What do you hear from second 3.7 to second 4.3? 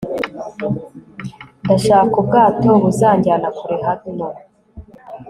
hano